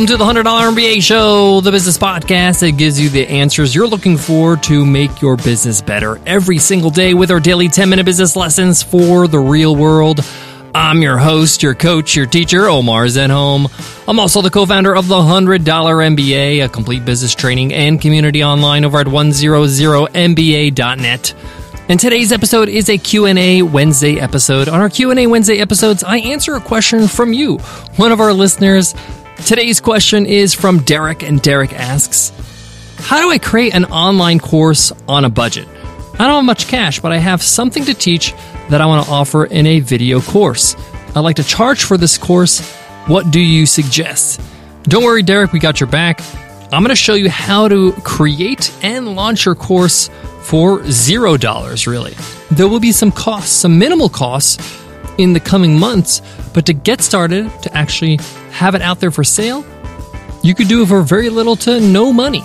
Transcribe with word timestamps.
Welcome 0.00 0.16
to 0.16 0.24
the 0.24 0.32
$100 0.42 0.72
MBA 0.72 1.02
Show, 1.02 1.60
the 1.60 1.70
business 1.70 1.98
podcast 1.98 2.60
that 2.60 2.78
gives 2.78 2.98
you 2.98 3.10
the 3.10 3.28
answers 3.28 3.74
you're 3.74 3.86
looking 3.86 4.16
for 4.16 4.56
to 4.56 4.86
make 4.86 5.20
your 5.20 5.36
business 5.36 5.82
better 5.82 6.18
every 6.24 6.56
single 6.56 6.88
day 6.88 7.12
with 7.12 7.30
our 7.30 7.38
daily 7.38 7.68
10 7.68 7.90
minute 7.90 8.06
business 8.06 8.34
lessons 8.34 8.82
for 8.82 9.28
the 9.28 9.38
real 9.38 9.76
world. 9.76 10.20
I'm 10.74 11.02
your 11.02 11.18
host, 11.18 11.62
your 11.62 11.74
coach, 11.74 12.16
your 12.16 12.24
teacher, 12.24 12.66
Omar 12.66 13.04
Zenhom. 13.08 13.70
I'm 14.08 14.18
also 14.18 14.40
the 14.40 14.48
co-founder 14.48 14.96
of 14.96 15.06
the 15.06 15.16
$100 15.16 15.64
MBA, 15.64 16.64
a 16.64 16.68
complete 16.70 17.04
business 17.04 17.34
training 17.34 17.74
and 17.74 18.00
community 18.00 18.42
online 18.42 18.86
over 18.86 19.00
at 19.00 19.06
100mba.net. 19.06 21.34
And 21.90 22.00
today's 22.00 22.32
episode 22.32 22.70
is 22.70 22.88
a 22.88 22.96
Q&A 22.96 23.60
Wednesday 23.60 24.18
episode. 24.18 24.70
On 24.70 24.80
our 24.80 24.88
Q&A 24.88 25.26
Wednesday 25.26 25.58
episodes, 25.58 26.02
I 26.02 26.16
answer 26.18 26.54
a 26.54 26.60
question 26.60 27.06
from 27.06 27.34
you, 27.34 27.58
one 27.96 28.12
of 28.12 28.20
our 28.20 28.32
listeners. 28.32 28.94
Today's 29.46 29.80
question 29.80 30.26
is 30.26 30.54
from 30.54 30.78
Derek, 30.80 31.22
and 31.22 31.42
Derek 31.42 31.72
asks, 31.72 32.32
How 32.98 33.20
do 33.20 33.30
I 33.30 33.38
create 33.38 33.74
an 33.74 33.86
online 33.86 34.38
course 34.38 34.92
on 35.08 35.24
a 35.24 35.28
budget? 35.28 35.66
I 36.14 36.26
don't 36.26 36.36
have 36.36 36.44
much 36.44 36.68
cash, 36.68 37.00
but 37.00 37.10
I 37.10 37.16
have 37.16 37.42
something 37.42 37.84
to 37.86 37.94
teach 37.94 38.32
that 38.68 38.80
I 38.80 38.86
want 38.86 39.04
to 39.06 39.10
offer 39.10 39.46
in 39.46 39.66
a 39.66 39.80
video 39.80 40.20
course. 40.20 40.76
I'd 41.16 41.20
like 41.20 41.36
to 41.36 41.42
charge 41.44 41.82
for 41.82 41.96
this 41.96 42.16
course. 42.18 42.60
What 43.06 43.30
do 43.32 43.40
you 43.40 43.66
suggest? 43.66 44.40
Don't 44.84 45.02
worry, 45.02 45.22
Derek, 45.22 45.52
we 45.52 45.58
got 45.58 45.80
your 45.80 45.88
back. 45.88 46.20
I'm 46.72 46.82
going 46.82 46.90
to 46.90 46.94
show 46.94 47.14
you 47.14 47.28
how 47.28 47.66
to 47.66 47.92
create 48.04 48.72
and 48.82 49.16
launch 49.16 49.46
your 49.46 49.56
course 49.56 50.08
for 50.42 50.84
zero 50.90 51.36
dollars, 51.36 51.86
really. 51.86 52.14
There 52.52 52.68
will 52.68 52.80
be 52.80 52.92
some 52.92 53.10
costs, 53.10 53.52
some 53.52 53.78
minimal 53.78 54.08
costs 54.08 54.79
in 55.20 55.32
the 55.32 55.40
coming 55.40 55.78
months, 55.78 56.22
but 56.54 56.66
to 56.66 56.72
get 56.72 57.00
started, 57.00 57.50
to 57.62 57.76
actually 57.76 58.16
have 58.50 58.74
it 58.74 58.82
out 58.82 59.00
there 59.00 59.10
for 59.10 59.22
sale, 59.22 59.64
you 60.42 60.54
could 60.54 60.68
do 60.68 60.82
it 60.82 60.86
for 60.86 61.02
very 61.02 61.28
little 61.28 61.56
to 61.56 61.80
no 61.80 62.12
money. 62.12 62.42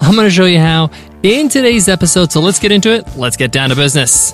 I'm 0.00 0.14
going 0.14 0.26
to 0.26 0.30
show 0.30 0.44
you 0.44 0.58
how 0.58 0.90
in 1.22 1.48
today's 1.48 1.88
episode. 1.88 2.30
So 2.30 2.40
let's 2.40 2.58
get 2.58 2.72
into 2.72 2.92
it. 2.92 3.16
Let's 3.16 3.36
get 3.36 3.50
down 3.50 3.70
to 3.70 3.76
business. 3.76 4.32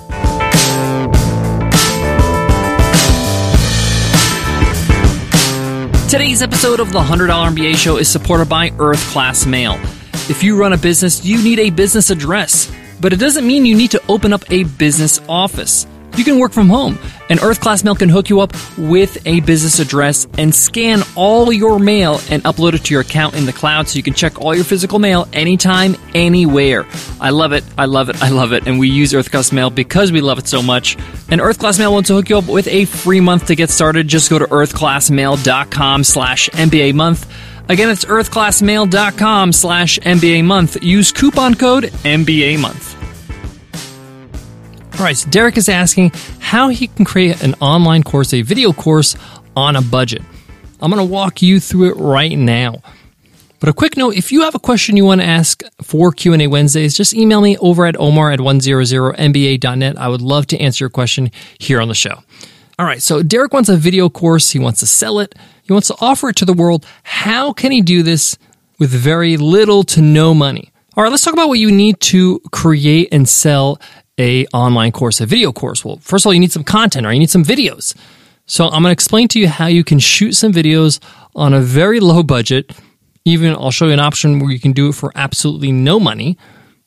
Today's 6.09 6.41
episode 6.41 6.79
of 6.79 6.91
the 6.91 6.99
$100 6.99 7.27
MBA 7.27 7.75
show 7.75 7.97
is 7.97 8.07
supported 8.07 8.47
by 8.47 8.71
Earth 8.79 9.03
Class 9.07 9.45
Mail. 9.45 9.73
If 10.29 10.43
you 10.43 10.57
run 10.57 10.73
a 10.73 10.77
business, 10.77 11.25
you 11.25 11.43
need 11.43 11.59
a 11.59 11.69
business 11.71 12.09
address, 12.09 12.71
but 13.01 13.11
it 13.11 13.17
doesn't 13.17 13.45
mean 13.45 13.65
you 13.65 13.75
need 13.75 13.91
to 13.91 14.01
open 14.07 14.31
up 14.31 14.43
a 14.51 14.63
business 14.63 15.19
office. 15.27 15.87
You 16.17 16.23
can 16.23 16.39
work 16.39 16.53
from 16.53 16.69
home, 16.69 16.97
and 17.29 17.41
Earth 17.41 17.59
Class 17.59 17.83
Mail 17.83 17.93
can 17.93 18.07
hook 18.07 18.29
you 18.29 18.39
up 18.39 18.53
with 18.77 19.17
a 19.27 19.41
business 19.41 19.79
address 19.79 20.25
and 20.37 20.55
scan 20.55 21.01
all 21.15 21.51
your 21.51 21.77
mail 21.77 22.21
and 22.29 22.41
upload 22.43 22.73
it 22.73 22.85
to 22.85 22.93
your 22.93 23.01
account 23.01 23.35
in 23.35 23.45
the 23.45 23.51
cloud 23.51 23.89
so 23.89 23.97
you 23.97 24.03
can 24.03 24.13
check 24.13 24.39
all 24.39 24.55
your 24.55 24.63
physical 24.63 24.97
mail 24.97 25.27
anytime, 25.33 25.95
anywhere. 26.13 26.85
I 27.19 27.31
love 27.31 27.51
it, 27.51 27.65
I 27.77 27.85
love 27.85 28.07
it, 28.09 28.21
I 28.23 28.29
love 28.29 28.53
it, 28.53 28.65
and 28.65 28.79
we 28.79 28.87
use 28.89 29.13
Earth 29.13 29.29
Class 29.29 29.51
Mail 29.51 29.69
because 29.69 30.13
we 30.13 30.21
love 30.21 30.39
it 30.39 30.47
so 30.47 30.61
much. 30.61 30.97
And 31.29 31.41
Earth 31.41 31.59
Class 31.59 31.77
Mail 31.79 31.91
wants 31.91 32.07
to 32.07 32.13
hook 32.13 32.29
you 32.29 32.37
up 32.37 32.47
with 32.47 32.67
a 32.69 32.85
free 32.85 33.19
month 33.19 33.47
to 33.47 33.55
get 33.55 33.69
started. 33.69 34.07
Just 34.07 34.29
go 34.29 34.39
to 34.39 34.45
earthclassmail.com 34.45 36.03
slash 36.05 36.49
MBA 36.49 36.93
month. 36.93 37.29
Again, 37.67 37.89
it's 37.89 38.05
earthclassmail.com 38.05 39.51
slash 39.51 39.99
MBA 39.99 40.45
month. 40.45 40.81
Use 40.81 41.11
coupon 41.11 41.55
code 41.55 41.85
MBA 41.85 42.59
month. 42.59 43.04
All 44.97 45.03
right, 45.03 45.17
so 45.17 45.29
Derek 45.29 45.57
is 45.57 45.67
asking 45.67 46.13
how 46.39 46.69
he 46.69 46.87
can 46.87 47.03
create 47.03 47.43
an 47.43 47.53
online 47.55 48.01
course, 48.01 48.33
a 48.33 48.41
video 48.43 48.71
course 48.71 49.17
on 49.53 49.75
a 49.75 49.81
budget. 49.81 50.21
I'm 50.81 50.89
going 50.89 51.05
to 51.05 51.13
walk 51.13 51.41
you 51.41 51.59
through 51.59 51.91
it 51.91 51.97
right 51.97 52.37
now. 52.37 52.81
But 53.59 53.67
a 53.67 53.73
quick 53.73 53.97
note, 53.97 54.15
if 54.15 54.31
you 54.31 54.43
have 54.43 54.55
a 54.55 54.59
question 54.59 54.95
you 54.95 55.03
want 55.03 55.19
to 55.19 55.27
ask 55.27 55.63
for 55.81 56.13
Q&A 56.13 56.47
Wednesdays, 56.47 56.95
just 56.95 57.13
email 57.13 57.41
me 57.41 57.57
over 57.57 57.85
at 57.85 57.97
omar 57.99 58.31
at 58.31 58.39
100mba.net. 58.39 59.97
I 59.97 60.07
would 60.07 60.21
love 60.21 60.47
to 60.47 60.57
answer 60.59 60.85
your 60.85 60.89
question 60.89 61.29
here 61.59 61.81
on 61.81 61.89
the 61.89 61.93
show. 61.93 62.23
All 62.79 62.85
right, 62.85 63.01
so 63.01 63.21
Derek 63.21 63.51
wants 63.51 63.67
a 63.67 63.75
video 63.75 64.09
course. 64.09 64.51
He 64.51 64.59
wants 64.59 64.79
to 64.79 64.85
sell 64.85 65.19
it. 65.19 65.35
He 65.63 65.73
wants 65.73 65.89
to 65.89 65.95
offer 65.99 66.29
it 66.29 66.37
to 66.37 66.45
the 66.45 66.53
world. 66.53 66.85
How 67.03 67.51
can 67.51 67.73
he 67.73 67.81
do 67.81 68.01
this 68.01 68.37
with 68.79 68.91
very 68.91 69.35
little 69.35 69.83
to 69.83 70.01
no 70.01 70.33
money? 70.33 70.71
All 70.95 71.03
right, 71.03 71.09
let's 71.09 71.25
talk 71.25 71.33
about 71.33 71.49
what 71.49 71.59
you 71.59 71.69
need 71.69 71.99
to 72.01 72.39
create 72.53 73.09
and 73.11 73.27
sell 73.27 73.81
a 74.19 74.45
online 74.47 74.91
course, 74.91 75.21
a 75.21 75.25
video 75.25 75.51
course? 75.51 75.83
Well, 75.83 75.97
first 75.97 76.25
of 76.25 76.27
all, 76.27 76.33
you 76.33 76.39
need 76.39 76.51
some 76.51 76.63
content 76.63 77.05
or 77.05 77.13
you 77.13 77.19
need 77.19 77.29
some 77.29 77.43
videos. 77.43 77.95
So 78.45 78.65
I'm 78.65 78.83
going 78.83 78.83
to 78.83 78.91
explain 78.91 79.27
to 79.29 79.39
you 79.39 79.47
how 79.47 79.67
you 79.67 79.83
can 79.83 79.99
shoot 79.99 80.33
some 80.33 80.53
videos 80.53 80.99
on 81.35 81.53
a 81.53 81.61
very 81.61 81.99
low 81.99 82.23
budget. 82.23 82.71
Even 83.25 83.53
I'll 83.53 83.71
show 83.71 83.87
you 83.87 83.93
an 83.93 83.99
option 83.99 84.39
where 84.39 84.51
you 84.51 84.59
can 84.59 84.71
do 84.71 84.89
it 84.89 84.95
for 84.95 85.11
absolutely 85.15 85.71
no 85.71 85.99
money 85.99 86.37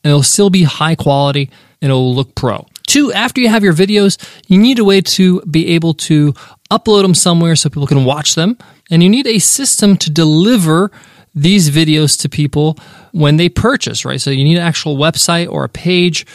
and 0.03 0.11
it'll 0.11 0.23
still 0.23 0.49
be 0.49 0.63
high 0.63 0.95
quality 0.95 1.49
and 1.81 1.89
it'll 1.89 2.15
look 2.15 2.33
pro. 2.35 2.65
Two, 2.87 3.11
after 3.13 3.41
you 3.41 3.49
have 3.49 3.63
your 3.63 3.73
videos, 3.73 4.17
you 4.47 4.57
need 4.57 4.79
a 4.79 4.83
way 4.83 5.01
to 5.01 5.41
be 5.41 5.67
able 5.75 5.93
to 5.93 6.33
upload 6.71 7.03
them 7.03 7.13
somewhere 7.13 7.55
so 7.55 7.69
people 7.69 7.87
can 7.87 8.05
watch 8.05 8.35
them. 8.35 8.57
And 8.89 9.03
you 9.03 9.09
need 9.09 9.27
a 9.27 9.39
system 9.39 9.97
to 9.97 10.09
deliver 10.09 10.91
these 11.35 11.69
videos 11.69 12.19
to 12.21 12.29
people 12.29 12.77
when 13.11 13.37
they 13.37 13.49
purchase, 13.49 14.05
right? 14.05 14.19
So 14.19 14.31
you 14.31 14.43
need 14.43 14.57
an 14.57 14.63
actual 14.63 14.97
website 14.97 15.49
or 15.51 15.63
a 15.63 15.69
page 15.69 16.25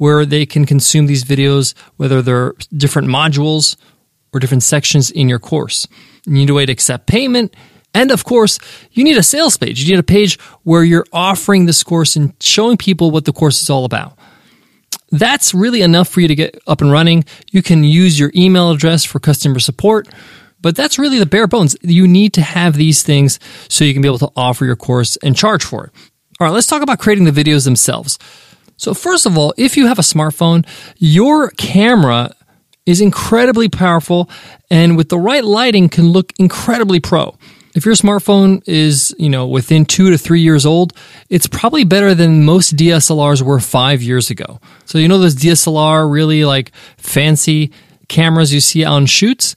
where 0.00 0.24
they 0.24 0.46
can 0.46 0.64
consume 0.64 1.04
these 1.04 1.24
videos, 1.24 1.74
whether 1.98 2.22
they're 2.22 2.54
different 2.74 3.06
modules 3.06 3.76
or 4.32 4.40
different 4.40 4.62
sections 4.62 5.10
in 5.10 5.28
your 5.28 5.38
course. 5.38 5.86
You 6.24 6.32
need 6.32 6.48
a 6.48 6.54
way 6.54 6.64
to 6.64 6.72
accept 6.72 7.06
payment. 7.06 7.54
And 7.92 8.10
of 8.10 8.24
course, 8.24 8.58
you 8.92 9.04
need 9.04 9.18
a 9.18 9.22
sales 9.22 9.58
page. 9.58 9.82
You 9.82 9.92
need 9.92 10.00
a 10.00 10.02
page 10.02 10.38
where 10.62 10.84
you're 10.84 11.04
offering 11.12 11.66
this 11.66 11.82
course 11.82 12.16
and 12.16 12.32
showing 12.40 12.78
people 12.78 13.10
what 13.10 13.26
the 13.26 13.32
course 13.34 13.60
is 13.60 13.68
all 13.68 13.84
about. 13.84 14.18
That's 15.10 15.52
really 15.52 15.82
enough 15.82 16.08
for 16.08 16.22
you 16.22 16.28
to 16.28 16.34
get 16.34 16.58
up 16.66 16.80
and 16.80 16.90
running. 16.90 17.26
You 17.50 17.62
can 17.62 17.84
use 17.84 18.18
your 18.18 18.32
email 18.34 18.70
address 18.70 19.04
for 19.04 19.20
customer 19.20 19.58
support, 19.58 20.08
but 20.62 20.76
that's 20.76 20.98
really 20.98 21.18
the 21.18 21.26
bare 21.26 21.46
bones. 21.46 21.76
You 21.82 22.08
need 22.08 22.32
to 22.34 22.42
have 22.42 22.74
these 22.74 23.02
things 23.02 23.38
so 23.68 23.84
you 23.84 23.92
can 23.92 24.00
be 24.00 24.08
able 24.08 24.20
to 24.20 24.32
offer 24.34 24.64
your 24.64 24.76
course 24.76 25.18
and 25.18 25.36
charge 25.36 25.62
for 25.62 25.84
it. 25.84 25.92
All 26.40 26.46
right, 26.46 26.54
let's 26.54 26.68
talk 26.68 26.80
about 26.80 27.00
creating 27.00 27.24
the 27.24 27.32
videos 27.32 27.66
themselves. 27.66 28.18
So, 28.80 28.94
first 28.94 29.26
of 29.26 29.36
all, 29.36 29.52
if 29.58 29.76
you 29.76 29.88
have 29.88 29.98
a 29.98 30.02
smartphone, 30.02 30.66
your 30.96 31.50
camera 31.50 32.34
is 32.86 33.02
incredibly 33.02 33.68
powerful 33.68 34.30
and 34.70 34.96
with 34.96 35.10
the 35.10 35.18
right 35.18 35.44
lighting 35.44 35.90
can 35.90 36.12
look 36.12 36.32
incredibly 36.38 36.98
pro. 36.98 37.36
If 37.74 37.84
your 37.84 37.94
smartphone 37.94 38.66
is, 38.66 39.14
you 39.18 39.28
know, 39.28 39.46
within 39.46 39.84
two 39.84 40.10
to 40.10 40.16
three 40.16 40.40
years 40.40 40.64
old, 40.64 40.94
it's 41.28 41.46
probably 41.46 41.84
better 41.84 42.14
than 42.14 42.46
most 42.46 42.74
DSLRs 42.74 43.42
were 43.42 43.60
five 43.60 44.00
years 44.00 44.30
ago. 44.30 44.58
So, 44.86 44.96
you 44.96 45.08
know, 45.08 45.18
those 45.18 45.36
DSLR 45.36 46.10
really 46.10 46.46
like 46.46 46.72
fancy 46.96 47.72
cameras 48.08 48.50
you 48.54 48.60
see 48.60 48.82
on 48.82 49.04
shoots? 49.04 49.56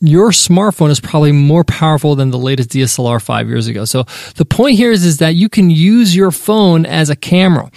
Your 0.00 0.32
smartphone 0.32 0.90
is 0.90 0.98
probably 0.98 1.30
more 1.30 1.62
powerful 1.62 2.16
than 2.16 2.32
the 2.32 2.38
latest 2.38 2.70
DSLR 2.70 3.22
five 3.22 3.48
years 3.48 3.68
ago. 3.68 3.84
So 3.84 4.02
the 4.34 4.44
point 4.44 4.76
here 4.76 4.90
is, 4.90 5.04
is 5.04 5.18
that 5.18 5.36
you 5.36 5.48
can 5.48 5.70
use 5.70 6.14
your 6.14 6.32
phone 6.32 6.86
as 6.86 7.08
a 7.08 7.16
camera. 7.16 7.70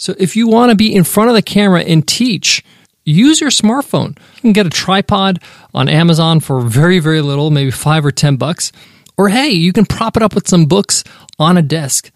So 0.00 0.14
if 0.16 0.34
you 0.34 0.48
want 0.48 0.70
to 0.70 0.76
be 0.76 0.94
in 0.94 1.04
front 1.04 1.28
of 1.28 1.34
the 1.34 1.42
camera 1.42 1.82
and 1.82 2.08
teach, 2.08 2.64
use 3.04 3.38
your 3.38 3.50
smartphone. 3.50 4.16
You 4.36 4.40
can 4.40 4.54
get 4.54 4.64
a 4.64 4.70
tripod 4.70 5.42
on 5.74 5.90
Amazon 5.90 6.40
for 6.40 6.62
very, 6.62 7.00
very 7.00 7.20
little, 7.20 7.50
maybe 7.50 7.70
five 7.70 8.06
or 8.06 8.10
10 8.10 8.36
bucks. 8.36 8.72
Or 9.18 9.28
hey, 9.28 9.50
you 9.50 9.74
can 9.74 9.84
prop 9.84 10.16
it 10.16 10.22
up 10.22 10.34
with 10.34 10.48
some 10.48 10.64
books 10.64 11.04
on 11.38 11.58
a 11.58 11.62
desk. 11.62 12.10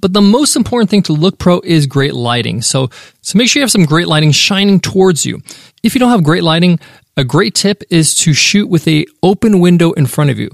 But 0.00 0.12
the 0.12 0.20
most 0.20 0.54
important 0.54 0.88
thing 0.88 1.02
to 1.04 1.12
look 1.12 1.38
pro 1.38 1.58
is 1.64 1.86
great 1.86 2.14
lighting. 2.14 2.62
So, 2.62 2.90
so 3.22 3.36
make 3.36 3.48
sure 3.48 3.58
you 3.58 3.64
have 3.64 3.72
some 3.72 3.86
great 3.86 4.06
lighting 4.06 4.30
shining 4.30 4.78
towards 4.78 5.26
you. 5.26 5.40
If 5.82 5.96
you 5.96 5.98
don't 5.98 6.12
have 6.12 6.22
great 6.22 6.44
lighting, 6.44 6.78
a 7.16 7.24
great 7.24 7.56
tip 7.56 7.82
is 7.90 8.14
to 8.20 8.32
shoot 8.32 8.68
with 8.68 8.86
a 8.86 9.04
open 9.20 9.58
window 9.58 9.90
in 9.94 10.06
front 10.06 10.30
of 10.30 10.38
you. 10.38 10.48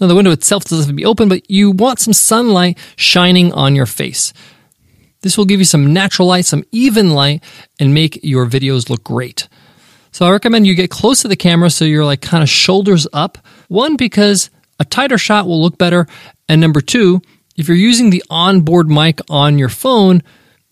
Now 0.00 0.06
the 0.06 0.14
window 0.14 0.30
itself 0.30 0.64
doesn't 0.64 0.78
have 0.78 0.88
to 0.88 0.94
be 0.94 1.04
open, 1.04 1.28
but 1.28 1.50
you 1.50 1.72
want 1.72 1.98
some 1.98 2.14
sunlight 2.14 2.78
shining 2.96 3.52
on 3.52 3.76
your 3.76 3.86
face. 3.86 4.32
This 5.24 5.38
will 5.38 5.46
give 5.46 5.58
you 5.58 5.64
some 5.64 5.94
natural 5.94 6.28
light, 6.28 6.44
some 6.44 6.64
even 6.70 7.08
light, 7.08 7.42
and 7.80 7.94
make 7.94 8.20
your 8.22 8.44
videos 8.44 8.90
look 8.90 9.02
great. 9.02 9.48
So 10.12 10.26
I 10.26 10.30
recommend 10.30 10.66
you 10.66 10.74
get 10.74 10.90
close 10.90 11.22
to 11.22 11.28
the 11.28 11.34
camera 11.34 11.70
so 11.70 11.86
you're 11.86 12.04
like 12.04 12.20
kind 12.20 12.42
of 12.42 12.48
shoulders 12.50 13.06
up. 13.10 13.38
One, 13.68 13.96
because 13.96 14.50
a 14.78 14.84
tighter 14.84 15.16
shot 15.16 15.46
will 15.46 15.62
look 15.62 15.78
better. 15.78 16.06
And 16.46 16.60
number 16.60 16.82
two, 16.82 17.22
if 17.56 17.68
you're 17.68 17.76
using 17.78 18.10
the 18.10 18.22
onboard 18.28 18.90
mic 18.90 19.18
on 19.30 19.58
your 19.58 19.70
phone, 19.70 20.22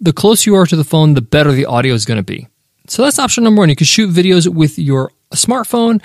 the 0.00 0.12
closer 0.12 0.50
you 0.50 0.56
are 0.56 0.66
to 0.66 0.76
the 0.76 0.84
phone, 0.84 1.14
the 1.14 1.22
better 1.22 1.52
the 1.52 1.64
audio 1.64 1.94
is 1.94 2.04
going 2.04 2.19
to 2.19 2.22
be. 2.22 2.46
So 2.88 3.02
that's 3.02 3.19
option 3.19 3.44
number 3.44 3.60
one. 3.60 3.70
You 3.70 3.76
can 3.76 3.87
shoot 3.87 4.10
videos 4.10 4.46
with 4.46 4.78
your 4.78 5.12
smartphone 5.32 6.02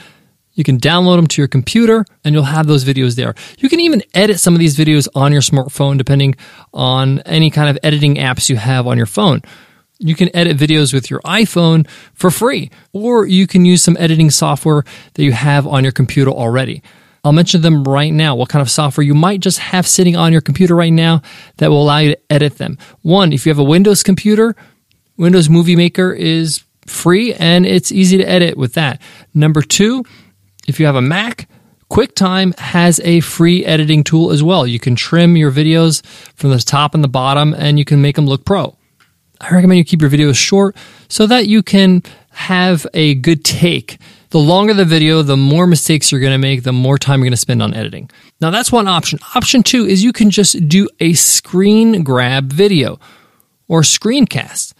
you 0.57 0.63
can 0.63 0.79
download 0.79 1.17
them 1.17 1.27
to 1.27 1.41
your 1.41 1.47
computer 1.47 2.03
and 2.25 2.33
you'll 2.33 2.43
have 2.43 2.65
those 2.65 2.83
videos 2.83 3.15
there. 3.15 3.35
You 3.59 3.69
can 3.69 3.79
even 3.79 4.01
edit 4.15 4.39
some 4.39 4.55
of 4.55 4.59
these 4.59 4.75
videos 4.75 5.07
on 5.13 5.31
your 5.31 5.41
smartphone 5.41 5.99
depending 5.99 6.35
on 6.73 7.19
any 7.19 7.51
kind 7.51 7.69
of 7.69 7.77
editing 7.83 8.15
apps 8.15 8.49
you 8.49 8.55
have 8.57 8.87
on 8.87 8.97
your 8.97 9.05
phone. 9.05 9.43
You 9.99 10.15
can 10.15 10.35
edit 10.35 10.57
videos 10.57 10.93
with 10.93 11.11
your 11.11 11.21
iPhone 11.21 11.87
for 12.13 12.29
free, 12.29 12.69
or 12.91 13.25
you 13.25 13.47
can 13.47 13.65
use 13.65 13.83
some 13.83 13.97
editing 13.99 14.29
software 14.29 14.83
that 15.13 15.23
you 15.23 15.31
have 15.31 15.65
on 15.65 15.83
your 15.83 15.91
computer 15.91 16.31
already. 16.31 16.81
I'll 17.23 17.33
mention 17.33 17.61
them 17.61 17.83
right 17.83 18.13
now. 18.13 18.35
What 18.35 18.49
kind 18.49 18.61
of 18.61 18.69
software 18.69 19.05
you 19.05 19.13
might 19.13 19.41
just 19.41 19.59
have 19.59 19.87
sitting 19.87 20.15
on 20.15 20.31
your 20.31 20.41
computer 20.41 20.75
right 20.75 20.93
now 20.93 21.21
that 21.57 21.69
will 21.69 21.81
allow 21.83 21.97
you 21.97 22.11
to 22.11 22.19
edit 22.31 22.57
them. 22.57 22.77
One, 23.01 23.31
if 23.31 23.45
you 23.45 23.51
have 23.51 23.59
a 23.59 23.63
Windows 23.63 24.01
computer, 24.01 24.55
Windows 25.17 25.49
Movie 25.49 25.75
Maker 25.75 26.13
is 26.13 26.63
free 26.85 27.33
and 27.33 27.65
it's 27.65 27.91
easy 27.91 28.17
to 28.17 28.23
edit 28.23 28.57
with 28.57 28.73
that. 28.73 29.01
Number 29.33 29.61
two, 29.61 30.03
if 30.67 30.79
you 30.79 30.85
have 30.85 30.95
a 30.95 31.01
Mac, 31.01 31.49
QuickTime 31.91 32.57
has 32.59 32.99
a 33.03 33.21
free 33.21 33.65
editing 33.65 34.03
tool 34.03 34.31
as 34.31 34.43
well. 34.43 34.67
You 34.67 34.79
can 34.79 34.95
trim 34.95 35.37
your 35.37 35.51
videos 35.51 36.05
from 36.35 36.49
the 36.49 36.59
top 36.59 36.93
and 36.93 37.03
the 37.03 37.07
bottom 37.07 37.53
and 37.53 37.79
you 37.79 37.85
can 37.85 38.01
make 38.01 38.17
them 38.17 38.27
look 38.27 38.45
pro. 38.45 38.75
I 39.39 39.53
recommend 39.53 39.77
you 39.77 39.85
keep 39.85 40.01
your 40.01 40.09
videos 40.09 40.35
short 40.35 40.75
so 41.07 41.27
that 41.27 41.47
you 41.47 41.63
can 41.63 42.03
have 42.31 42.85
a 42.93 43.15
good 43.15 43.45
take. 43.45 43.99
The 44.29 44.39
longer 44.39 44.73
the 44.73 44.83
video, 44.83 45.21
the 45.21 45.37
more 45.37 45.65
mistakes 45.65 46.11
you're 46.11 46.19
going 46.19 46.33
to 46.33 46.37
make, 46.37 46.63
the 46.63 46.73
more 46.73 46.97
time 46.97 47.19
you're 47.19 47.27
going 47.27 47.31
to 47.31 47.37
spend 47.37 47.63
on 47.63 47.73
editing. 47.73 48.09
Now, 48.41 48.49
that's 48.49 48.71
one 48.71 48.87
option. 48.87 49.19
Option 49.35 49.63
two 49.63 49.85
is 49.85 50.03
you 50.03 50.11
can 50.11 50.29
just 50.29 50.67
do 50.67 50.89
a 50.99 51.13
screen 51.13 52.03
grab 52.03 52.51
video 52.51 52.99
or 53.69 53.81
screencast. 53.81 54.73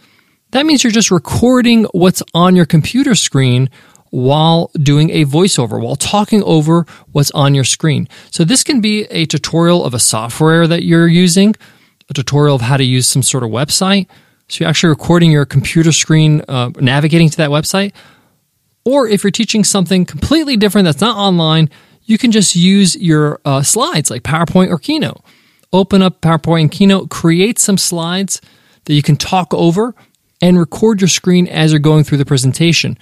That 0.51 0.65
means 0.65 0.83
you're 0.83 0.91
just 0.91 1.11
recording 1.11 1.85
what's 1.91 2.21
on 2.33 2.55
your 2.55 2.65
computer 2.65 3.15
screen 3.15 3.69
while 4.17 4.71
doing 4.81 5.11
a 5.11 5.25
voiceover, 5.25 5.79
while 5.79 5.95
talking 5.95 6.41
over 6.41 6.87
what's 7.11 7.29
on 7.31 7.53
your 7.53 7.63
screen. 7.63 8.07
So 8.31 8.43
this 8.43 8.63
can 8.63 8.81
be 8.81 9.03
a 9.11 9.27
tutorial 9.27 9.85
of 9.85 9.93
a 9.93 9.99
software 9.99 10.65
that 10.65 10.81
you're 10.81 11.07
using, 11.07 11.55
a 12.09 12.15
tutorial 12.15 12.55
of 12.55 12.61
how 12.61 12.77
to 12.77 12.83
use 12.83 13.05
some 13.05 13.21
sort 13.21 13.43
of 13.43 13.51
website. 13.51 14.07
So 14.47 14.63
you're 14.63 14.69
actually 14.69 14.89
recording 14.89 15.31
your 15.31 15.45
computer 15.45 15.91
screen, 15.91 16.41
uh, 16.47 16.71
navigating 16.79 17.29
to 17.29 17.37
that 17.37 17.51
website. 17.51 17.93
Or 18.85 19.07
if 19.07 19.23
you're 19.23 19.29
teaching 19.29 19.63
something 19.63 20.03
completely 20.03 20.57
different 20.57 20.85
that's 20.85 21.01
not 21.01 21.15
online, 21.15 21.69
you 22.05 22.17
can 22.17 22.31
just 22.31 22.55
use 22.55 22.95
your 22.95 23.39
uh, 23.45 23.61
slides 23.61 24.09
like 24.09 24.23
PowerPoint 24.23 24.71
or 24.71 24.79
Keynote. 24.79 25.21
Open 25.71 26.01
up 26.01 26.21
PowerPoint 26.21 26.61
and 26.61 26.71
Keynote, 26.71 27.11
create 27.11 27.59
some 27.59 27.77
slides 27.77 28.41
that 28.85 28.95
you 28.95 29.03
can 29.03 29.15
talk 29.15 29.53
over 29.53 29.93
and 30.41 30.57
record 30.57 31.01
your 31.01 31.07
screen 31.07 31.47
as 31.47 31.71
you're 31.71 31.79
going 31.79 32.03
through 32.03 32.17
the 32.17 32.25
presentation. 32.25 32.97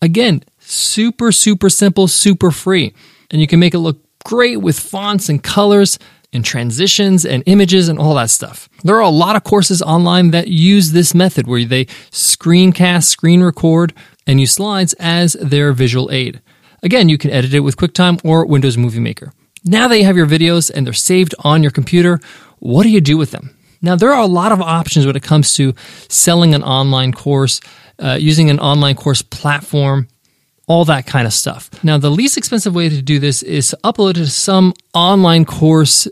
Again, 0.00 0.42
super, 0.64 1.32
super 1.32 1.70
simple, 1.70 2.08
super 2.08 2.50
free. 2.50 2.94
And 3.30 3.40
you 3.40 3.46
can 3.46 3.60
make 3.60 3.74
it 3.74 3.78
look 3.78 3.98
great 4.24 4.60
with 4.60 4.78
fonts 4.78 5.28
and 5.28 5.42
colors 5.42 5.98
and 6.32 6.44
transitions 6.44 7.24
and 7.24 7.42
images 7.46 7.88
and 7.88 7.98
all 7.98 8.14
that 8.14 8.30
stuff. 8.30 8.68
There 8.82 8.96
are 8.96 9.00
a 9.00 9.08
lot 9.08 9.36
of 9.36 9.44
courses 9.44 9.80
online 9.80 10.32
that 10.32 10.48
use 10.48 10.92
this 10.92 11.14
method 11.14 11.46
where 11.46 11.64
they 11.64 11.84
screencast, 11.84 13.04
screen 13.04 13.42
record, 13.42 13.94
and 14.26 14.40
use 14.40 14.52
slides 14.52 14.94
as 14.94 15.34
their 15.34 15.72
visual 15.72 16.10
aid. 16.10 16.40
Again, 16.82 17.08
you 17.08 17.16
can 17.16 17.30
edit 17.30 17.54
it 17.54 17.60
with 17.60 17.76
QuickTime 17.76 18.20
or 18.24 18.44
Windows 18.46 18.76
Movie 18.76 19.00
Maker. 19.00 19.32
Now 19.64 19.88
that 19.88 19.98
you 19.98 20.04
have 20.04 20.16
your 20.16 20.26
videos 20.26 20.70
and 20.74 20.86
they're 20.86 20.92
saved 20.92 21.34
on 21.38 21.62
your 21.62 21.72
computer, 21.72 22.20
what 22.58 22.82
do 22.82 22.90
you 22.90 23.00
do 23.00 23.16
with 23.16 23.30
them? 23.30 23.56
Now, 23.80 23.96
there 23.96 24.12
are 24.12 24.22
a 24.22 24.26
lot 24.26 24.52
of 24.52 24.60
options 24.60 25.06
when 25.06 25.16
it 25.16 25.22
comes 25.22 25.54
to 25.54 25.74
selling 26.08 26.54
an 26.54 26.62
online 26.62 27.12
course, 27.12 27.60
uh, 27.98 28.16
using 28.18 28.50
an 28.50 28.58
online 28.58 28.96
course 28.96 29.22
platform, 29.22 30.08
all 30.66 30.84
that 30.86 31.06
kind 31.06 31.26
of 31.26 31.32
stuff. 31.32 31.70
Now, 31.84 31.98
the 31.98 32.10
least 32.10 32.36
expensive 32.36 32.74
way 32.74 32.88
to 32.88 33.02
do 33.02 33.18
this 33.18 33.42
is 33.42 33.68
to 33.68 33.78
upload 33.84 34.14
to 34.14 34.26
some 34.26 34.74
online 34.94 35.44
course 35.44 36.08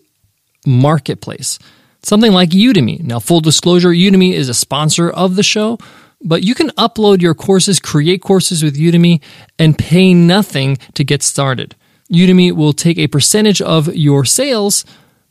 marketplace, 0.66 1.58
something 2.02 2.32
like 2.32 2.50
Udemy. 2.50 3.02
Now, 3.02 3.18
full 3.18 3.40
disclosure, 3.40 3.90
Udemy 3.90 4.32
is 4.32 4.48
a 4.48 4.54
sponsor 4.54 5.10
of 5.10 5.36
the 5.36 5.42
show, 5.42 5.78
but 6.22 6.44
you 6.44 6.54
can 6.54 6.68
upload 6.70 7.22
your 7.22 7.34
courses, 7.34 7.80
create 7.80 8.22
courses 8.22 8.62
with 8.62 8.76
Udemy, 8.76 9.22
and 9.58 9.76
pay 9.78 10.14
nothing 10.14 10.76
to 10.94 11.04
get 11.04 11.22
started. 11.22 11.74
Udemy 12.12 12.52
will 12.52 12.72
take 12.72 12.98
a 12.98 13.06
percentage 13.06 13.62
of 13.62 13.94
your 13.94 14.24
sales 14.24 14.84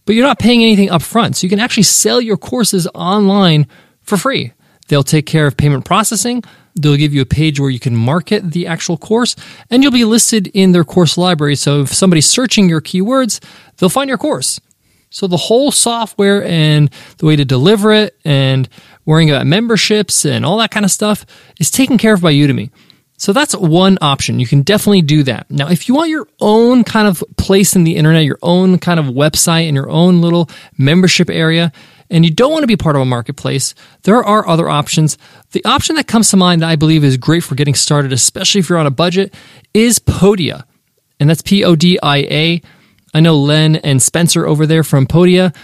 but 0.06 0.16
you're 0.16 0.26
not 0.26 0.40
paying 0.40 0.62
anything 0.62 0.90
up 0.90 1.02
front. 1.02 1.36
So 1.36 1.46
you 1.46 1.50
can 1.50 1.60
actually 1.60 1.84
sell 1.84 2.22
your 2.22 2.38
courses 2.38 2.88
online 2.94 3.68
for 4.02 4.18
free. 4.18 4.54
They'll 4.88 5.04
take 5.04 5.26
care 5.26 5.48
of 5.48 5.58
payment 5.58 5.86
processing. 5.86 6.44
They'll 6.76 6.98
give 6.98 7.14
you 7.14 7.22
a 7.22 7.26
page 7.26 7.60
where 7.60 7.70
you 7.70 7.80
can 7.80 7.96
market 7.96 8.52
the 8.52 8.68
actual 8.68 8.98
course 8.98 9.36
and 9.70 9.84
you'll 9.84 9.92
be 9.92 10.06
listed 10.06 10.48
in 10.54 10.72
their 10.72 10.84
course 10.84 11.18
library. 11.18 11.56
So 11.56 11.82
if 11.82 11.94
somebody's 11.94 12.30
searching 12.30 12.70
your 12.70 12.82
keywords, 12.82 13.44
they'll 13.78 13.90
find 13.90 14.08
your 14.08 14.18
course. 14.18 14.60
So 15.10 15.28
the 15.28 15.38
whole 15.38 15.72
software 15.72 16.44
and 16.46 16.90
the 17.18 17.26
way 17.26 17.36
to 17.36 17.44
deliver 17.44 17.92
it 17.92 18.18
and 18.24 18.70
worrying 19.06 19.30
about 19.30 19.46
memberships 19.46 20.26
and 20.26 20.46
all 20.46 20.58
that 20.60 20.72
kind 20.72 20.86
of 20.86 20.92
stuff 20.92 21.26
is 21.60 21.70
taken 21.70 21.98
care 21.98 22.14
of 22.14 22.22
by 22.22 22.34
Udemy. 22.34 22.72
So 23.18 23.34
that's 23.34 23.56
one 23.56 24.00
option. 24.02 24.40
You 24.40 24.48
can 24.48 24.64
definitely 24.64 25.04
do 25.04 25.22
that. 25.24 25.52
Now, 25.52 25.70
if 25.70 25.88
you 25.88 25.94
want 25.94 26.10
your 26.10 26.28
own 26.40 26.84
kind 26.84 27.08
of 27.08 27.24
place 27.38 27.76
in 27.76 27.84
the 27.84 27.96
internet, 27.96 28.24
your 28.24 28.40
own 28.42 28.80
kind 28.80 29.00
of 29.00 29.08
website 29.08 29.68
and 29.68 29.76
your 29.76 29.92
own 29.92 30.22
little 30.22 30.50
membership 30.78 31.30
area, 31.30 31.72
and 32.12 32.24
you 32.24 32.32
don't 32.32 32.52
want 32.52 32.62
to 32.64 32.68
be 32.68 32.78
part 32.78 32.96
of 32.96 33.02
a 33.02 33.06
marketplace, 33.06 33.74
there 34.04 34.24
are 34.24 34.48
other 34.48 34.70
options. 34.70 35.18
The 35.52 35.66
option 35.66 35.96
that 35.96 36.08
comes 36.08 36.30
to 36.30 36.38
mind 36.38 36.62
that 36.62 36.70
I 36.70 36.76
believe 36.76 37.04
is 37.04 37.18
great 37.18 37.44
for 37.44 37.56
getting 37.56 37.74
started, 37.74 38.14
especially 38.14 38.60
if 38.60 38.70
you're 38.70 38.78
on 38.78 38.86
a 38.86 38.92
budget, 38.92 39.34
is 39.74 39.98
Podia. 39.98 40.66
And 41.20 41.30
that's 41.30 41.42
P 41.42 41.64
O 41.64 41.76
D 41.76 41.98
I 42.04 42.18
A. 42.18 42.62
I 43.14 43.20
know 43.20 43.36
Len 43.36 43.78
and 43.78 44.02
Spencer 44.02 44.46
over 44.46 44.68
there 44.68 44.84
from 44.84 45.08
Podia 45.08 45.56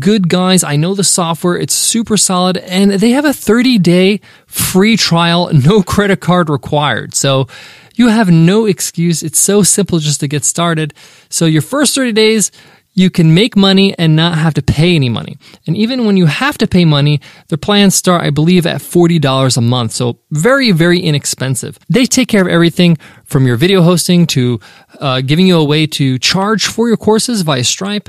good 0.00 0.28
guys. 0.28 0.64
I 0.64 0.76
know 0.76 0.94
the 0.94 1.04
software. 1.04 1.56
It's 1.56 1.74
super 1.74 2.16
solid 2.16 2.56
and 2.56 2.92
they 2.92 3.10
have 3.10 3.24
a 3.24 3.32
30 3.32 3.78
day 3.78 4.20
free 4.46 4.96
trial, 4.96 5.50
no 5.52 5.82
credit 5.84 6.20
card 6.20 6.48
required. 6.48 7.14
So 7.14 7.46
you 7.94 8.08
have 8.08 8.30
no 8.30 8.66
excuse. 8.66 9.22
It's 9.22 9.38
so 9.38 9.62
simple 9.62 9.98
just 9.98 10.20
to 10.20 10.28
get 10.28 10.44
started. 10.44 10.92
So 11.28 11.46
your 11.46 11.62
first 11.62 11.94
30 11.94 12.12
days, 12.12 12.50
you 12.96 13.08
can 13.10 13.32
make 13.32 13.56
money 13.56 13.96
and 13.96 14.16
not 14.16 14.36
have 14.38 14.54
to 14.54 14.62
pay 14.62 14.96
any 14.96 15.08
money. 15.08 15.38
And 15.68 15.76
even 15.76 16.04
when 16.04 16.16
you 16.16 16.26
have 16.26 16.58
to 16.58 16.66
pay 16.66 16.84
money, 16.84 17.20
their 17.46 17.58
plans 17.58 17.94
start, 17.94 18.22
I 18.22 18.30
believe, 18.30 18.66
at 18.66 18.80
$40 18.80 19.56
a 19.56 19.60
month. 19.60 19.92
So 19.92 20.18
very, 20.32 20.72
very 20.72 20.98
inexpensive. 20.98 21.78
They 21.88 22.06
take 22.06 22.26
care 22.26 22.42
of 22.42 22.48
everything 22.48 22.96
from 23.24 23.46
your 23.46 23.56
video 23.56 23.82
hosting 23.82 24.26
to 24.28 24.58
uh, 24.98 25.20
giving 25.20 25.46
you 25.46 25.58
a 25.58 25.64
way 25.64 25.86
to 25.98 26.18
charge 26.18 26.66
for 26.66 26.88
your 26.88 26.96
courses 26.96 27.42
via 27.42 27.62
Stripe 27.62 28.08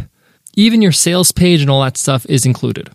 even 0.58 0.82
your 0.82 0.92
sales 0.92 1.32
page 1.32 1.62
and 1.62 1.70
all 1.70 1.84
that 1.84 1.96
stuff 1.96 2.26
is 2.26 2.46
included. 2.46 2.90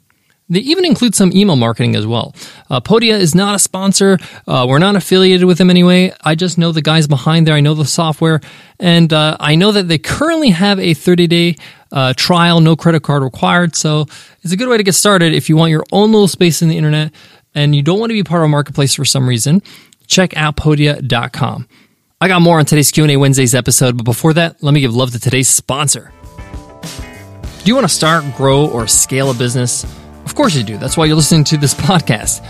They 0.49 0.61
even 0.61 0.85
include 0.85 1.15
some 1.15 1.33
email 1.35 1.57
marketing 1.57 1.97
as 1.97 2.07
well. 2.07 2.35
Uh, 2.69 2.81
Podia 2.81 3.19
is 3.19 3.35
not 3.35 3.55
a 3.55 3.59
sponsor. 3.59 4.19
Uh, 4.47 4.67
we're 4.69 4.79
not 4.79 4.97
affiliated 4.97 5.47
with 5.47 5.59
them 5.59 5.71
anyway. 5.71 6.13
I 6.23 6.35
just 6.35 6.59
know 6.59 6.73
the 6.73 6.83
guys 6.83 7.07
behind 7.07 7.47
there. 7.47 7.55
I 7.55 7.61
know 7.61 7.75
the 7.75 7.85
software. 7.87 8.41
And 8.79 9.13
uh, 9.13 9.37
I 9.41 9.55
know 9.55 9.73
that 9.73 9.89
they 9.89 9.99
currently 9.99 10.51
have 10.51 10.79
a 10.79 10.95
30 10.95 11.27
day 11.27 11.57
uh, 11.91 12.13
trial, 12.17 12.61
no 12.61 12.77
credit 12.77 13.03
card 13.03 13.23
required. 13.23 13.77
So 13.77 14.07
it's 14.43 14.53
a 14.53 14.57
good 14.57 14.69
way 14.69 14.77
to 14.77 14.83
get 14.83 14.95
started 14.95 15.33
if 15.33 15.49
you 15.49 15.57
want 15.57 15.71
your 15.71 15.85
own 15.93 16.13
little 16.13 16.29
space 16.29 16.61
in 16.61 16.69
the 16.69 16.77
internet 16.77 17.13
and 17.55 17.75
you 17.75 17.83
don't 17.83 17.99
want 17.99 18.11
to 18.11 18.15
be 18.15 18.23
part 18.23 18.43
of 18.43 18.47
a 18.47 18.49
marketplace 18.49 18.95
for 18.95 19.05
some 19.05 19.29
reason. 19.29 19.63
Check 20.07 20.37
out 20.37 20.57
podia.com. 20.57 21.69
I 22.21 22.29
got 22.29 22.43
more 22.43 22.59
on 22.59 22.67
today's 22.67 22.91
Q&A 22.91 23.17
Wednesdays 23.17 23.55
episode, 23.55 23.97
but 23.97 24.05
before 24.05 24.33
that, 24.35 24.63
let 24.63 24.75
me 24.75 24.81
give 24.81 24.95
love 24.95 25.11
to 25.13 25.19
today's 25.19 25.49
sponsor. 25.49 26.13
Do 26.83 27.69
you 27.69 27.75
want 27.75 27.85
to 27.89 27.95
start, 27.95 28.25
grow, 28.37 28.69
or 28.69 28.87
scale 28.87 29.31
a 29.31 29.35
business? 29.35 29.85
Of 30.25 30.35
course 30.35 30.55
you 30.55 30.63
do. 30.63 30.79
That's 30.79 30.97
why 30.97 31.07
you're 31.07 31.17
listening 31.17 31.45
to 31.45 31.57
this 31.57 31.75
podcast. 31.89 32.43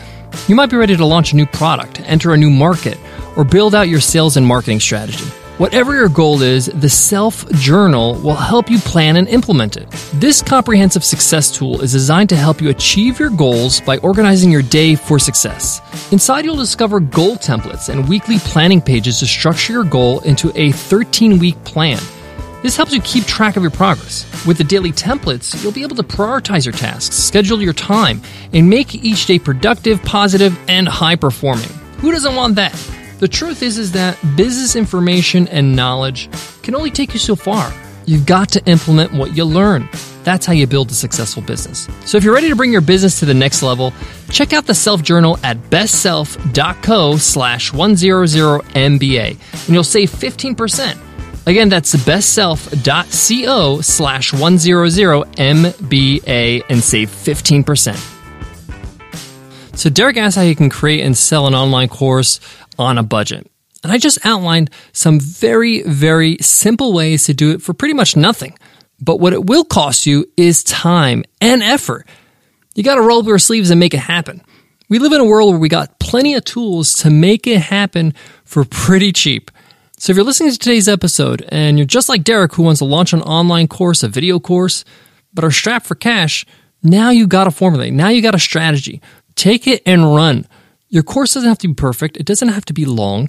You 0.49 0.55
might 0.55 0.71
be 0.71 0.77
ready 0.77 0.97
to 0.97 1.05
launch 1.05 1.33
a 1.33 1.37
new 1.37 1.47
product, 1.47 2.01
enter 2.01 2.33
a 2.33 2.37
new 2.37 2.51
market, 2.51 2.99
or 3.37 3.45
build 3.45 3.75
out 3.75 3.89
your 3.89 4.01
sales 4.01 4.37
and 4.37 4.47
marketing 4.47 4.81
strategy. 4.81 5.25
Whatever 5.59 5.95
your 5.95 6.09
goal 6.09 6.41
is, 6.41 6.67
the 6.67 6.89
Self 6.89 7.49
Journal 7.53 8.15
will 8.15 8.35
help 8.35 8.71
you 8.71 8.79
plan 8.79 9.17
and 9.17 9.29
implement 9.29 9.77
it. 9.77 9.89
This 10.15 10.41
comprehensive 10.41 11.05
success 11.05 11.57
tool 11.57 11.83
is 11.83 11.93
designed 11.93 12.31
to 12.31 12.37
help 12.37 12.61
you 12.63 12.71
achieve 12.71 13.21
your 13.21 13.29
goals 13.31 13.81
by 13.81 13.99
organizing 13.99 14.51
your 14.51 14.63
day 14.63 14.95
for 14.95 15.19
success. 15.19 15.81
Inside, 16.11 16.47
you'll 16.47 16.57
discover 16.57 17.01
goal 17.01 17.37
templates 17.37 17.91
and 17.91 18.09
weekly 18.09 18.39
planning 18.39 18.81
pages 18.81 19.19
to 19.21 19.27
structure 19.27 19.75
your 19.75 19.85
goal 19.85 20.21
into 20.21 20.51
a 20.59 20.73
13 20.73 21.39
week 21.39 21.63
plan. 21.65 22.01
This 22.63 22.77
helps 22.77 22.93
you 22.93 23.01
keep 23.01 23.25
track 23.25 23.57
of 23.57 23.63
your 23.63 23.73
progress. 23.73 24.25
With 24.47 24.57
the 24.57 24.65
daily 24.65 24.93
templates, 24.93 25.61
you'll 25.63 25.73
be 25.73 25.83
able 25.83 25.97
to 25.97 26.03
prioritize 26.05 26.65
your 26.65 26.73
tasks, 26.73 27.17
schedule 27.17 27.61
your 27.61 27.73
time, 27.73 28.23
and 28.53 28.71
make 28.71 28.95
each 28.95 29.27
day 29.27 29.39
productive, 29.39 30.03
positive, 30.05 30.57
and 30.69 30.87
high 30.87 31.17
performing. 31.17 31.69
Who 31.99 32.13
doesn't 32.13 32.37
want 32.37 32.55
that? 32.57 32.73
The 33.19 33.29
truth 33.29 33.63
is 33.63 33.79
is 33.79 33.93
that 33.93 34.17
business 34.37 34.77
information 34.77 35.49
and 35.49 35.75
knowledge 35.75 36.29
can 36.63 36.75
only 36.75 36.91
take 36.91 37.13
you 37.13 37.19
so 37.19 37.35
far. 37.35 37.73
You've 38.07 38.27
got 38.27 38.49
to 38.51 38.65
implement 38.67 39.13
what 39.13 39.37
you 39.37 39.45
learn. 39.45 39.89
That's 40.25 40.47
how 40.47 40.53
you 40.53 40.67
build 40.69 40.91
a 40.91 40.95
successful 40.95 41.43
business. 41.43 41.89
So 42.05 42.17
if 42.17 42.25
you're 42.25 42.35
ready 42.35 42.49
to 42.49 42.57
bring 42.57 42.71
your 42.71 42.81
business 42.81 43.19
to 43.21 43.27
the 43.27 43.35
next 43.35 43.63
level, 43.63 43.93
check 44.31 44.53
out 44.53 44.67
the 44.67 44.75
Self 44.75 45.03
Journal 45.03 45.39
at 45.43 45.57
bestself.co 45.71 47.17
slash 47.17 47.73
100MBA 47.73 49.29
and 49.31 49.69
you'll 49.69 49.85
save 49.85 50.11
15%. 50.11 51.02
Again, 51.45 51.69
that's 51.69 51.93
bestself.co 51.95 53.81
slash 53.81 54.31
100MBA 54.31 56.63
and 56.69 56.83
save 56.83 57.11
15%. 57.11 59.77
So 59.77 59.91
Derek 59.91 60.17
asked 60.17 60.37
how 60.37 60.43
you 60.43 60.55
can 60.55 60.71
create 60.71 61.01
and 61.01 61.17
sell 61.17 61.49
an 61.49 61.55
online 61.55 61.89
course 61.89 62.39
on 62.79 62.99
a 62.99 63.03
budget. 63.03 63.51
And 63.83 63.91
I 63.91 63.99
just 63.99 64.25
outlined 64.25 64.71
some 64.93 65.19
very, 65.19 65.83
very 65.83 66.37
simple 66.41 66.93
ways 66.93 67.25
to 67.25 67.35
do 67.35 67.51
it 67.51 67.61
for 67.61 67.75
pretty 67.75 67.95
much 67.95 68.17
nothing. 68.17 68.57
But 69.01 69.19
what 69.19 69.33
it 69.33 69.47
will 69.47 69.65
cost 69.65 70.07
you 70.07 70.27
is 70.37 70.63
time 70.63 71.25
and 71.41 71.61
effort. 71.63 72.07
You 72.77 72.85
got 72.85 72.95
to 72.95 73.03
roll 73.03 73.19
up 73.21 73.27
your 73.27 73.41
sleeves 73.41 73.71
and 73.71 73.81
make 73.81 73.95
it 73.95 73.99
happen. 73.99 74.45
We 74.89 75.01
live 75.01 75.13
in 75.13 75.21
a 75.21 75.25
world 75.25 75.51
where 75.51 75.59
we 75.59 75.69
got 75.69 75.99
plenty 75.99 76.35
of 76.35 76.45
tools 76.45 76.95
to 76.97 77.11
make 77.11 77.49
it 77.49 77.59
happen 77.59 78.15
for 78.45 78.65
pretty 78.65 79.11
cheap. 79.11 79.51
So 80.03 80.11
if 80.11 80.17
you're 80.17 80.27
listening 80.27 80.51
to 80.51 80.59
today's 80.59 80.89
episode 80.89 81.47
and 81.51 81.79
you're 81.79 81.87
just 81.87 82.09
like 82.09 82.25
Derek 82.25 82.55
who 82.55 82.65
wants 82.65 82.81
to 82.81 82.85
launch 82.85 83.13
an 83.13 83.23
online 83.23 83.69
course, 83.69 84.03
a 84.03 84.09
video 84.09 84.41
course, 84.41 84.85
but 85.33 85.45
are 85.45 85.53
strapped 85.53 85.87
for 85.87 85.95
cash, 85.95 86.45
now 86.83 87.11
you 87.11 87.29
got 87.29 87.47
a 87.47 87.53
formula. 87.53 87.89
Now 87.89 88.09
you 88.09 88.21
got 88.21 88.35
a 88.35 88.41
strategy. 88.41 89.01
Take 89.37 89.69
it 89.69 89.81
and 89.87 90.13
run. 90.13 90.49
Your 90.89 91.05
course 91.05 91.35
doesn't 91.35 91.49
have 91.49 91.59
to 91.59 91.69
be 91.69 91.75
perfect. 91.75 92.17
It 92.17 92.27
doesn't 92.27 92.49
have 92.49 92.65
to 92.65 92.73
be 92.73 92.85
long. 92.85 93.29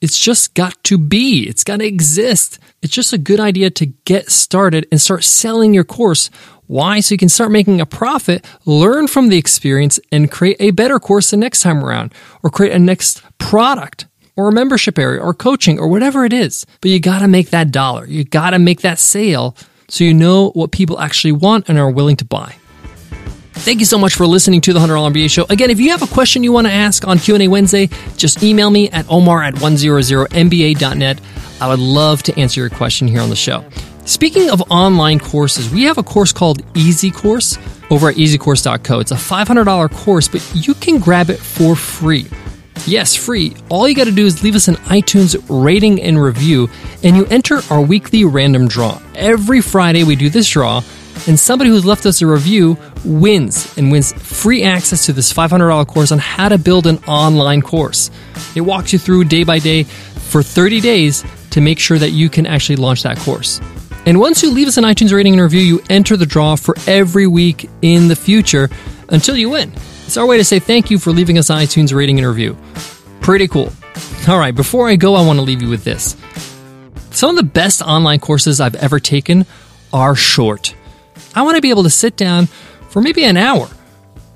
It's 0.00 0.18
just 0.18 0.54
got 0.54 0.82
to 0.82 0.98
be. 0.98 1.48
It's 1.48 1.62
got 1.62 1.76
to 1.76 1.86
exist. 1.86 2.58
It's 2.82 2.92
just 2.92 3.12
a 3.12 3.18
good 3.18 3.38
idea 3.38 3.70
to 3.70 3.86
get 3.86 4.28
started 4.28 4.88
and 4.90 5.00
start 5.00 5.22
selling 5.22 5.72
your 5.72 5.84
course. 5.84 6.30
Why? 6.66 6.98
So 6.98 7.14
you 7.14 7.18
can 7.18 7.28
start 7.28 7.52
making 7.52 7.80
a 7.80 7.86
profit, 7.86 8.44
learn 8.64 9.06
from 9.06 9.28
the 9.28 9.38
experience, 9.38 10.00
and 10.10 10.28
create 10.28 10.56
a 10.58 10.72
better 10.72 10.98
course 10.98 11.30
the 11.30 11.36
next 11.36 11.60
time 11.60 11.84
around, 11.84 12.12
or 12.42 12.50
create 12.50 12.72
a 12.72 12.78
next 12.80 13.22
product, 13.38 14.07
or 14.38 14.48
a 14.48 14.52
membership 14.52 15.00
area, 15.00 15.20
or 15.20 15.34
coaching, 15.34 15.80
or 15.80 15.88
whatever 15.88 16.24
it 16.24 16.32
is. 16.32 16.64
But 16.80 16.92
you 16.92 17.00
got 17.00 17.18
to 17.18 17.28
make 17.28 17.50
that 17.50 17.72
dollar. 17.72 18.06
You 18.06 18.22
got 18.22 18.50
to 18.50 18.60
make 18.60 18.82
that 18.82 19.00
sale 19.00 19.56
so 19.88 20.04
you 20.04 20.14
know 20.14 20.50
what 20.50 20.70
people 20.70 21.00
actually 21.00 21.32
want 21.32 21.68
and 21.68 21.76
are 21.76 21.90
willing 21.90 22.14
to 22.16 22.24
buy. 22.24 22.54
Thank 23.54 23.80
you 23.80 23.86
so 23.86 23.98
much 23.98 24.14
for 24.14 24.28
listening 24.28 24.60
to 24.60 24.72
the 24.72 24.78
$100 24.78 25.12
MBA 25.12 25.28
show. 25.28 25.44
Again, 25.50 25.70
if 25.70 25.80
you 25.80 25.90
have 25.90 26.02
a 26.02 26.06
question 26.06 26.44
you 26.44 26.52
want 26.52 26.68
to 26.68 26.72
ask 26.72 27.04
on 27.04 27.18
Q&A 27.18 27.48
Wednesday, 27.48 27.88
just 28.16 28.44
email 28.44 28.70
me 28.70 28.88
at 28.90 29.10
omar 29.10 29.42
at 29.42 29.54
100mba.net. 29.54 31.20
I 31.60 31.68
would 31.68 31.80
love 31.80 32.22
to 32.22 32.38
answer 32.38 32.60
your 32.60 32.70
question 32.70 33.08
here 33.08 33.20
on 33.20 33.30
the 33.30 33.36
show. 33.36 33.64
Speaking 34.04 34.50
of 34.50 34.62
online 34.70 35.18
courses, 35.18 35.68
we 35.68 35.82
have 35.82 35.98
a 35.98 36.04
course 36.04 36.32
called 36.32 36.62
Easy 36.76 37.10
Course 37.10 37.58
over 37.90 38.08
at 38.08 38.14
easycourse.co. 38.14 39.00
It's 39.00 39.10
a 39.10 39.16
$500 39.16 39.92
course, 39.92 40.28
but 40.28 40.48
you 40.54 40.74
can 40.74 41.00
grab 41.00 41.28
it 41.28 41.40
for 41.40 41.74
free. 41.74 42.26
Yes, 42.86 43.14
free. 43.14 43.54
All 43.68 43.88
you 43.88 43.94
got 43.94 44.04
to 44.04 44.12
do 44.12 44.26
is 44.26 44.42
leave 44.42 44.54
us 44.54 44.68
an 44.68 44.76
iTunes 44.76 45.36
rating 45.48 46.00
and 46.00 46.20
review, 46.20 46.68
and 47.02 47.16
you 47.16 47.26
enter 47.26 47.60
our 47.70 47.80
weekly 47.80 48.24
random 48.24 48.68
draw. 48.68 49.00
Every 49.14 49.60
Friday, 49.60 50.04
we 50.04 50.16
do 50.16 50.30
this 50.30 50.48
draw 50.48 50.82
and 51.26 51.38
somebody 51.38 51.70
who's 51.70 51.84
left 51.84 52.06
us 52.06 52.22
a 52.22 52.26
review 52.26 52.76
wins 53.04 53.76
and 53.76 53.90
wins 53.90 54.12
free 54.12 54.62
access 54.62 55.06
to 55.06 55.12
this 55.12 55.32
$500 55.32 55.86
course 55.86 56.12
on 56.12 56.18
how 56.18 56.48
to 56.48 56.58
build 56.58 56.86
an 56.86 56.98
online 57.06 57.62
course. 57.62 58.10
It 58.54 58.60
walks 58.60 58.92
you 58.92 58.98
through 58.98 59.24
day 59.24 59.44
by 59.44 59.58
day 59.58 59.82
for 59.82 60.42
30 60.42 60.80
days 60.80 61.24
to 61.50 61.60
make 61.60 61.78
sure 61.78 61.98
that 61.98 62.10
you 62.10 62.28
can 62.28 62.46
actually 62.46 62.76
launch 62.76 63.02
that 63.02 63.18
course. 63.18 63.60
And 64.06 64.20
once 64.20 64.42
you 64.42 64.50
leave 64.50 64.68
us 64.68 64.76
an 64.76 64.84
iTunes 64.84 65.12
rating 65.12 65.34
and 65.34 65.42
review, 65.42 65.60
you 65.60 65.82
enter 65.90 66.16
the 66.16 66.26
draw 66.26 66.56
for 66.56 66.74
every 66.86 67.26
week 67.26 67.68
in 67.82 68.08
the 68.08 68.16
future 68.16 68.70
until 69.08 69.36
you 69.36 69.50
win. 69.50 69.72
It's 70.08 70.16
our 70.16 70.24
way 70.24 70.38
to 70.38 70.44
say 70.44 70.58
thank 70.58 70.90
you 70.90 70.98
for 70.98 71.10
leaving 71.10 71.36
us 71.36 71.50
iTunes 71.50 71.94
rating 71.94 72.16
and 72.16 72.26
review. 72.26 72.56
Pretty 73.20 73.46
cool. 73.46 73.70
All 74.26 74.38
right, 74.38 74.54
before 74.54 74.88
I 74.88 74.96
go, 74.96 75.14
I 75.14 75.26
want 75.26 75.38
to 75.38 75.42
leave 75.42 75.60
you 75.60 75.68
with 75.68 75.84
this. 75.84 76.16
Some 77.10 77.28
of 77.28 77.36
the 77.36 77.42
best 77.42 77.82
online 77.82 78.18
courses 78.18 78.58
I've 78.58 78.74
ever 78.76 79.00
taken 79.00 79.44
are 79.92 80.16
short. 80.16 80.74
I 81.34 81.42
want 81.42 81.56
to 81.56 81.60
be 81.60 81.68
able 81.68 81.82
to 81.82 81.90
sit 81.90 82.16
down 82.16 82.46
for 82.88 83.02
maybe 83.02 83.22
an 83.24 83.36
hour, 83.36 83.68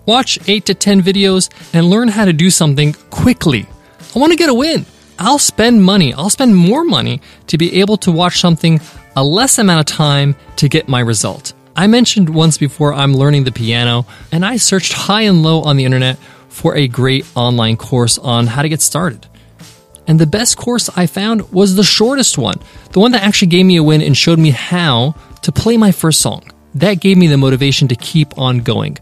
watch 0.04 0.38
8 0.46 0.66
to 0.66 0.74
10 0.74 1.00
videos, 1.00 1.48
and 1.72 1.88
learn 1.88 2.08
how 2.08 2.26
to 2.26 2.34
do 2.34 2.50
something 2.50 2.92
quickly. 3.08 3.66
I 4.14 4.18
want 4.18 4.30
to 4.30 4.36
get 4.36 4.50
a 4.50 4.54
win. 4.54 4.84
I'll 5.18 5.38
spend 5.38 5.82
money, 5.82 6.12
I'll 6.12 6.28
spend 6.28 6.54
more 6.54 6.84
money 6.84 7.22
to 7.46 7.56
be 7.56 7.80
able 7.80 7.96
to 7.96 8.12
watch 8.12 8.40
something 8.40 8.78
a 9.16 9.24
less 9.24 9.56
amount 9.56 9.80
of 9.80 9.96
time 9.96 10.36
to 10.56 10.68
get 10.68 10.86
my 10.86 11.00
result. 11.00 11.54
I 11.74 11.86
mentioned 11.86 12.28
once 12.30 12.58
before 12.58 12.92
I'm 12.92 13.14
learning 13.14 13.44
the 13.44 13.52
piano, 13.52 14.06
and 14.30 14.44
I 14.44 14.56
searched 14.56 14.92
high 14.92 15.22
and 15.22 15.42
low 15.42 15.62
on 15.62 15.76
the 15.76 15.84
internet 15.84 16.18
for 16.48 16.76
a 16.76 16.88
great 16.88 17.26
online 17.34 17.76
course 17.76 18.18
on 18.18 18.46
how 18.46 18.62
to 18.62 18.68
get 18.68 18.80
started. 18.80 19.26
And 20.06 20.18
the 20.18 20.26
best 20.26 20.56
course 20.56 20.90
I 20.96 21.06
found 21.06 21.50
was 21.52 21.76
the 21.76 21.84
shortest 21.84 22.36
one, 22.36 22.60
the 22.90 23.00
one 23.00 23.12
that 23.12 23.22
actually 23.22 23.48
gave 23.48 23.64
me 23.64 23.76
a 23.76 23.82
win 23.82 24.02
and 24.02 24.16
showed 24.16 24.38
me 24.38 24.50
how 24.50 25.14
to 25.42 25.52
play 25.52 25.76
my 25.76 25.92
first 25.92 26.20
song 26.20 26.52
that 26.74 27.00
gave 27.00 27.18
me 27.18 27.26
the 27.26 27.36
motivation 27.36 27.88
to 27.88 27.96
keep 27.96 28.38
on 28.38 28.58
going. 28.58 28.98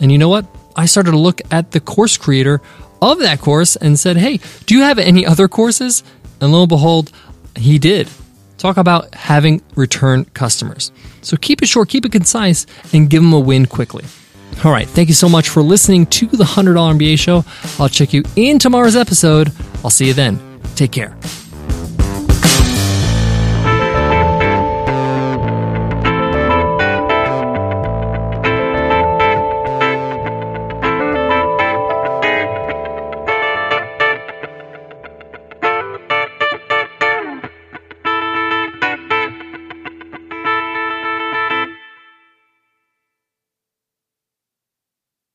And 0.00 0.12
you 0.12 0.18
know 0.18 0.28
what? 0.28 0.46
I 0.74 0.86
started 0.86 1.12
to 1.12 1.18
look 1.18 1.40
at 1.50 1.70
the 1.70 1.80
course 1.80 2.16
creator 2.16 2.60
of 3.00 3.20
that 3.20 3.40
course 3.40 3.76
and 3.76 3.98
said, 3.98 4.16
Hey, 4.16 4.40
do 4.66 4.74
you 4.74 4.82
have 4.82 4.98
any 4.98 5.24
other 5.24 5.48
courses? 5.48 6.02
And 6.40 6.52
lo 6.52 6.62
and 6.62 6.68
behold, 6.68 7.10
he 7.56 7.78
did. 7.78 8.08
Talk 8.58 8.76
about 8.76 9.14
having 9.14 9.62
return 9.74 10.24
customers. 10.26 10.92
So 11.22 11.36
keep 11.36 11.62
it 11.62 11.66
short, 11.66 11.88
keep 11.88 12.04
it 12.04 12.12
concise, 12.12 12.66
and 12.92 13.10
give 13.10 13.22
them 13.22 13.32
a 13.32 13.40
win 13.40 13.66
quickly. 13.66 14.04
All 14.64 14.72
right. 14.72 14.88
Thank 14.88 15.08
you 15.08 15.14
so 15.14 15.28
much 15.28 15.48
for 15.48 15.62
listening 15.62 16.06
to 16.06 16.26
the 16.26 16.44
$100 16.44 16.74
MBA 16.98 17.18
show. 17.18 17.44
I'll 17.78 17.88
check 17.88 18.12
you 18.12 18.22
in 18.36 18.58
tomorrow's 18.58 18.96
episode. 18.96 19.52
I'll 19.84 19.90
see 19.90 20.06
you 20.06 20.14
then. 20.14 20.40
Take 20.74 20.92
care. 20.92 21.16